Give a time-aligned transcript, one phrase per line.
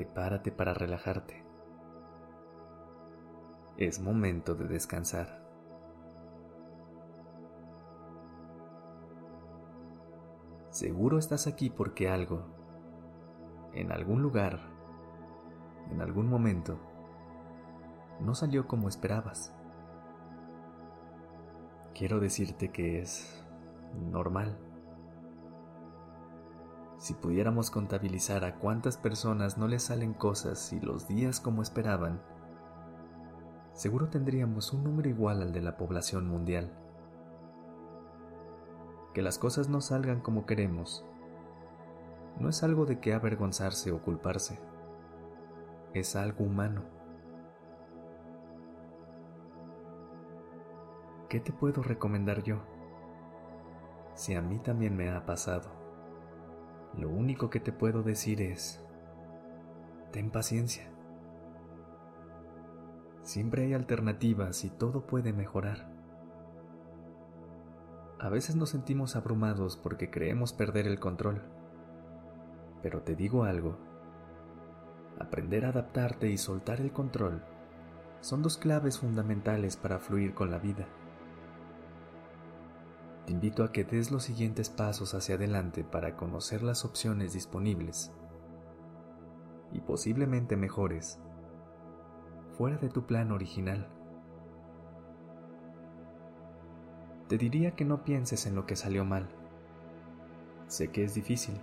[0.00, 1.44] Prepárate para relajarte.
[3.76, 5.44] Es momento de descansar.
[10.70, 12.46] Seguro estás aquí porque algo,
[13.74, 14.60] en algún lugar,
[15.90, 16.78] en algún momento,
[18.20, 19.54] no salió como esperabas.
[21.92, 23.46] Quiero decirte que es
[24.10, 24.69] normal.
[27.00, 32.20] Si pudiéramos contabilizar a cuántas personas no les salen cosas y los días como esperaban,
[33.72, 36.70] seguro tendríamos un número igual al de la población mundial
[39.14, 41.04] que las cosas no salgan como queremos
[42.38, 44.58] no es algo de que avergonzarse o culparse,
[45.92, 46.84] es algo humano.
[51.28, 52.56] ¿Qué te puedo recomendar yo?
[54.14, 55.70] Si a mí también me ha pasado,
[56.98, 58.84] lo único que te puedo decir es,
[60.12, 60.90] ten paciencia.
[63.22, 65.88] Siempre hay alternativas y todo puede mejorar.
[68.18, 71.42] A veces nos sentimos abrumados porque creemos perder el control.
[72.82, 73.78] Pero te digo algo,
[75.18, 77.42] aprender a adaptarte y soltar el control
[78.20, 80.86] son dos claves fundamentales para fluir con la vida.
[83.30, 88.10] Te invito a que des los siguientes pasos hacia adelante para conocer las opciones disponibles
[89.70, 91.20] y posiblemente mejores
[92.58, 93.88] fuera de tu plan original.
[97.28, 99.28] te diría que no pienses en lo que salió mal.
[100.66, 101.54] Sé que es difícil,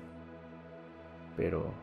[1.35, 1.73] pero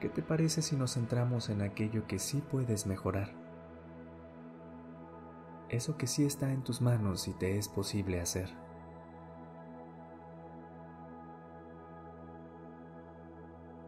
[0.00, 3.39] ¿qué te parece si nos centramos en aquello que sí puedes mejorar?
[5.70, 8.50] Eso que sí está en tus manos y te es posible hacer.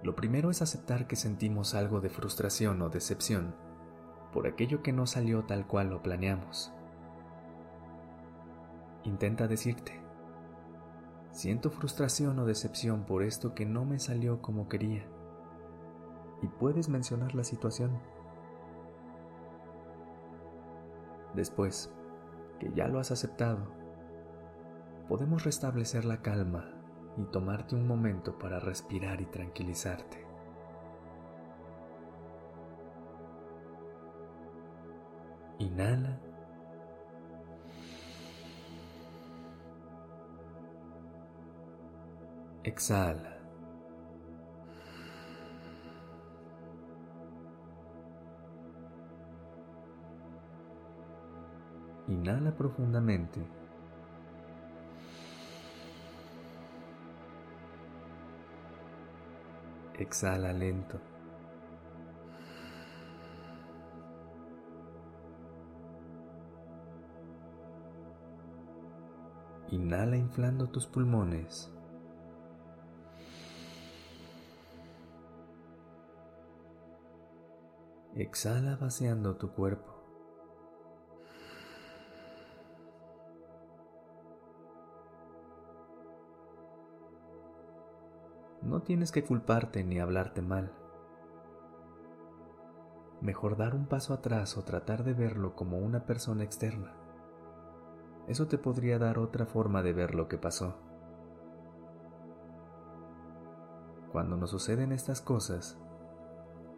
[0.02, 3.54] Lo primero es aceptar que sentimos algo de frustración o decepción
[4.32, 6.72] por aquello que no salió tal cual lo planeamos
[9.04, 10.00] intenta decirte,
[11.30, 15.04] siento frustración o decepción por esto que no me salió como quería.
[16.42, 17.98] Y puedes mencionar la situación.
[21.34, 21.90] Después,
[22.58, 23.66] que ya lo has aceptado,
[25.08, 26.70] podemos restablecer la calma
[27.16, 30.24] y tomarte un momento para respirar y tranquilizarte.
[35.58, 36.18] Inhala
[42.64, 43.31] Exhala.
[52.22, 53.40] Inhala profundamente.
[59.98, 61.00] Exhala lento.
[69.70, 71.68] Inhala inflando tus pulmones.
[78.14, 79.91] Exhala vaciando tu cuerpo.
[88.82, 90.72] No tienes que culparte ni hablarte mal.
[93.20, 96.92] Mejor dar un paso atrás o tratar de verlo como una persona externa.
[98.26, 100.74] Eso te podría dar otra forma de ver lo que pasó.
[104.10, 105.78] Cuando nos suceden estas cosas,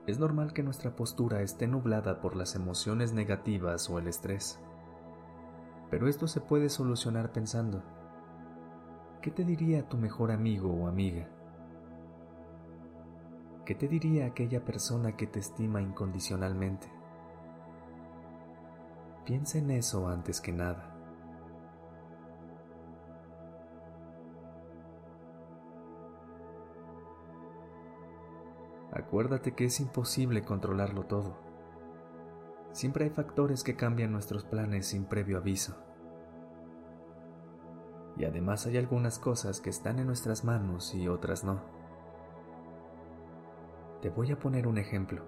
[0.07, 4.61] es normal que nuestra postura esté nublada por las emociones negativas o el estrés.
[5.91, 7.83] Pero esto se puede solucionar pensando,
[9.23, 11.31] ¿qué te diría tu mejor amigo o amiga?
[13.65, 16.87] ¿Qué te diría aquella persona que te estima incondicionalmente?
[19.25, 20.95] Piensa en eso antes que nada.
[28.93, 31.35] Acuérdate que es imposible controlarlo todo.
[32.73, 35.75] Siempre hay factores que cambian nuestros planes sin previo aviso.
[38.19, 41.84] Y además hay algunas cosas que están en nuestras manos y otras no.
[44.05, 45.25] Te voy a poner un ejemplo.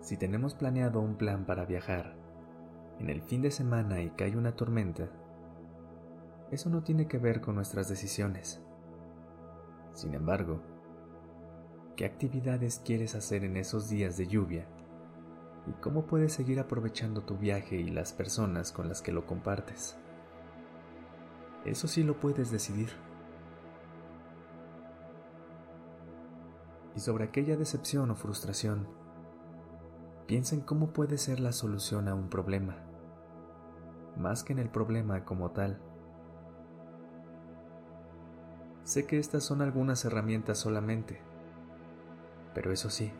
[0.00, 2.16] Si tenemos planeado un plan para viajar
[2.98, 5.08] en el fin de semana y cae una tormenta,
[6.50, 8.60] eso no tiene que ver con nuestras decisiones.
[9.92, 10.60] Sin embargo,
[11.94, 14.66] ¿qué actividades quieres hacer en esos días de lluvia?
[15.68, 19.96] ¿Y cómo puedes seguir aprovechando tu viaje y las personas con las que lo compartes?
[21.64, 23.05] Eso sí lo puedes decidir.
[26.96, 28.88] Y sobre aquella decepción o frustración,
[30.26, 32.78] piensa en cómo puede ser la solución a un problema,
[34.16, 35.78] más que en el problema como tal.
[38.82, 41.20] Sé que estas son algunas herramientas solamente,
[42.54, 43.12] pero eso sí,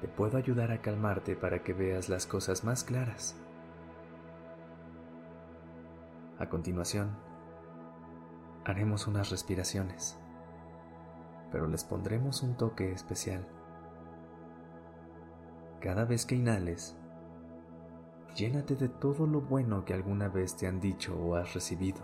[0.00, 3.36] te puedo ayudar a calmarte para que veas las cosas más claras.
[6.38, 7.16] A continuación,
[8.64, 10.18] haremos unas respiraciones,
[11.54, 13.46] pero les pondremos un toque especial.
[15.80, 16.96] Cada vez que inhales,
[18.34, 22.00] llénate de todo lo bueno que alguna vez te han dicho o has recibido.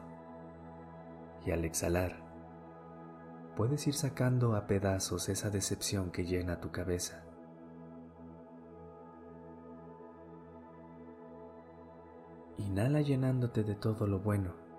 [1.44, 2.22] Y al exhalar,
[3.56, 7.24] puedes ir sacando a pedazos esa decepción que llena tu cabeza.
[12.56, 14.69] Inhala llenándote de todo lo bueno.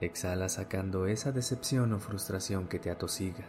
[0.00, 3.44] Exhala sacando esa decepción o frustración que te atosiga.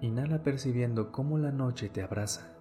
[0.00, 2.56] Inhala percibiendo cómo la noche te abraza.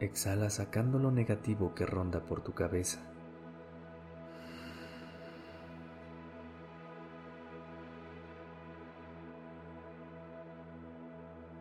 [0.00, 3.00] Exhala sacando lo negativo que ronda por tu cabeza.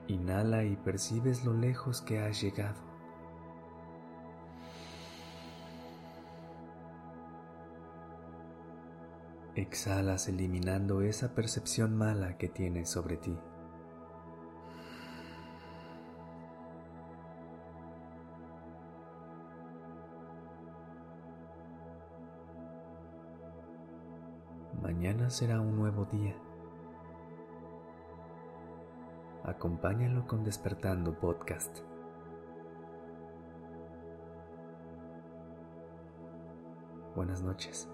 [0.08, 2.80] Inhala y percibes lo lejos que has llegado.
[9.56, 13.36] Exhalas eliminando esa percepción mala que tienes sobre ti.
[24.84, 26.36] Mañana será un nuevo día.
[29.46, 31.82] Acompáñalo con Despertando Podcast.
[37.16, 37.88] Buenas noches.